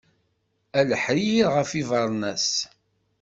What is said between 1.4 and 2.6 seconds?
ɣef yibernas.